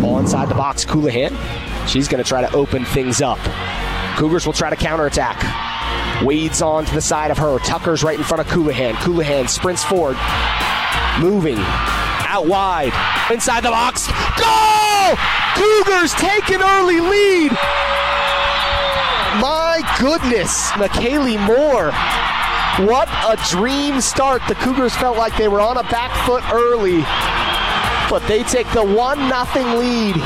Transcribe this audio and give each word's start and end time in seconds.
Ball 0.00 0.18
inside 0.18 0.48
the 0.48 0.54
box, 0.54 0.84
Colohan. 0.84 1.36
She's 1.88 2.08
going 2.08 2.22
to 2.22 2.28
try 2.28 2.40
to 2.40 2.52
open 2.54 2.84
things 2.84 3.22
up. 3.22 3.38
Cougars 4.16 4.46
will 4.46 4.52
try 4.52 4.70
to 4.70 4.76
counterattack. 4.76 5.42
Wades 6.24 6.62
on 6.62 6.84
to 6.84 6.94
the 6.94 7.00
side 7.00 7.30
of 7.30 7.38
her. 7.38 7.58
Tucker's 7.60 8.02
right 8.02 8.18
in 8.18 8.24
front 8.24 8.40
of 8.40 8.46
Colohan. 8.46 8.94
Colohan 8.94 9.48
sprints 9.48 9.84
forward. 9.84 10.16
Moving. 11.20 11.58
Out 11.58 12.46
wide. 12.46 12.92
Inside 13.30 13.62
the 13.62 13.70
box. 13.70 14.06
Goal! 14.36 15.16
Cougars 15.54 16.12
take 16.14 16.50
an 16.50 16.62
early 16.62 17.00
lead. 17.00 17.52
My 19.40 19.82
goodness. 20.00 20.70
McKaylee 20.72 21.44
Moore. 21.46 21.92
What 22.88 23.08
a 23.22 23.36
dream 23.50 24.00
start. 24.00 24.42
The 24.48 24.56
Cougars 24.56 24.96
felt 24.96 25.16
like 25.16 25.36
they 25.36 25.46
were 25.46 25.60
on 25.60 25.76
a 25.76 25.84
back 25.84 26.10
foot 26.26 26.42
early, 26.52 27.04
but 28.10 28.26
they 28.28 28.42
take 28.44 28.70
the 28.72 28.84
1 28.84 29.18
0 29.18 29.78
lead 29.78 30.16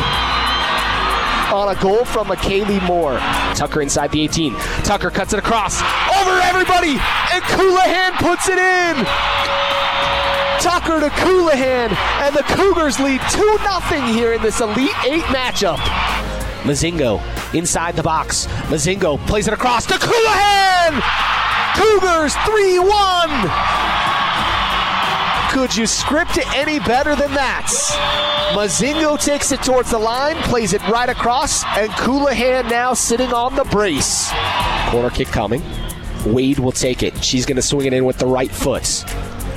on 1.52 1.74
a 1.74 1.80
goal 1.80 2.04
from 2.04 2.28
McKaylee 2.28 2.82
Moore. 2.86 3.18
Tucker 3.54 3.80
inside 3.80 4.12
the 4.12 4.20
18. 4.22 4.54
Tucker 4.84 5.10
cuts 5.10 5.32
it 5.32 5.38
across 5.38 5.80
over 5.80 6.38
everybody, 6.40 6.98
and 7.32 7.42
Colohan 7.44 8.12
puts 8.18 8.48
it 8.48 8.58
in. 8.58 8.96
Tucker 10.60 11.00
to 11.00 11.08
Colohan, 11.08 11.94
and 12.20 12.34
the 12.34 12.42
Cougars 12.54 12.98
lead 12.98 13.20
2 13.30 13.58
0 13.88 14.06
here 14.12 14.34
in 14.34 14.42
this 14.42 14.60
Elite 14.60 14.90
8 15.04 15.22
matchup. 15.24 15.78
Mozingo 16.62 17.22
inside 17.54 17.96
the 17.96 18.02
box. 18.02 18.46
Mozingo 18.66 19.18
plays 19.26 19.46
it 19.46 19.54
across 19.54 19.86
to 19.86 19.94
Colohan! 19.94 21.00
Cougars 21.74 22.34
3 22.44 22.78
1! 22.78 23.67
Could 25.58 25.76
you 25.76 25.88
script 25.88 26.38
it 26.38 26.46
any 26.54 26.78
better 26.78 27.16
than 27.16 27.34
that? 27.34 27.66
Mozingo 28.54 29.20
takes 29.20 29.50
it 29.50 29.60
towards 29.60 29.90
the 29.90 29.98
line, 29.98 30.36
plays 30.44 30.72
it 30.72 30.80
right 30.88 31.08
across, 31.08 31.64
and 31.76 31.90
Colohan 31.90 32.70
now 32.70 32.94
sitting 32.94 33.32
on 33.32 33.56
the 33.56 33.64
brace. 33.64 34.30
Corner 34.86 35.10
kick 35.10 35.26
coming. 35.26 35.60
Wade 36.24 36.60
will 36.60 36.70
take 36.70 37.02
it. 37.02 37.24
She's 37.24 37.44
going 37.44 37.56
to 37.56 37.62
swing 37.62 37.88
it 37.88 37.92
in 37.92 38.04
with 38.04 38.18
the 38.18 38.26
right 38.26 38.52
foot. 38.52 39.04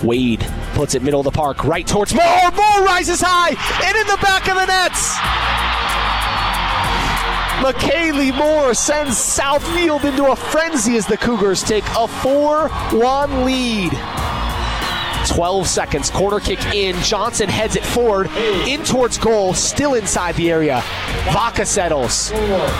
Wade 0.03 0.43
puts 0.73 0.95
it 0.95 1.03
middle 1.03 1.19
of 1.19 1.25
the 1.25 1.31
park, 1.31 1.63
right 1.65 1.85
towards 1.85 2.15
Moore. 2.15 2.51
Moore 2.51 2.83
rises 2.83 3.21
high 3.23 3.49
and 3.85 3.95
in 3.95 4.07
the 4.07 4.17
back 4.23 4.47
of 4.47 4.55
the 4.55 4.65
nets. 4.65 5.15
McKaylee 7.61 8.35
Moore 8.35 8.73
sends 8.73 9.17
Southfield 9.17 10.03
into 10.03 10.31
a 10.31 10.35
frenzy 10.35 10.97
as 10.97 11.05
the 11.05 11.17
Cougars 11.17 11.61
take 11.61 11.85
a 11.95 12.07
4 12.07 12.69
1 12.69 13.45
lead. 13.45 14.20
12 15.41 15.67
seconds, 15.67 16.11
corner 16.11 16.39
kick 16.39 16.63
in. 16.67 16.95
Johnson 17.01 17.49
heads 17.49 17.75
it 17.75 17.83
forward, 17.83 18.29
in 18.67 18.83
towards 18.83 19.17
goal, 19.17 19.55
still 19.55 19.95
inside 19.95 20.35
the 20.35 20.51
area. 20.51 20.83
Vaca 21.33 21.65
settles. 21.65 22.29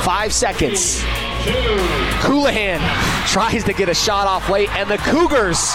Five 0.03 0.31
seconds. 0.31 0.99
Colohan 2.21 2.77
tries 3.25 3.63
to 3.63 3.73
get 3.73 3.89
a 3.89 3.95
shot 3.95 4.27
off 4.27 4.47
late, 4.47 4.69
and 4.75 4.87
the 4.91 4.99
Cougars 4.99 5.73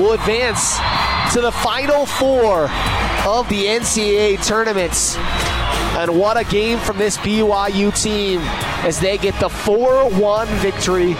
will 0.00 0.14
advance 0.14 0.76
to 1.34 1.40
the 1.40 1.52
final 1.52 2.04
four 2.04 2.64
of 3.24 3.48
the 3.48 3.66
NCAA 3.66 4.44
tournaments. 4.44 5.16
And 5.96 6.18
what 6.18 6.36
a 6.36 6.42
game 6.42 6.80
from 6.80 6.98
this 6.98 7.16
BYU 7.18 8.02
team 8.02 8.40
as 8.82 8.98
they 8.98 9.18
get 9.18 9.38
the 9.38 9.48
4 9.48 10.10
1 10.10 10.48
victory 10.48 11.14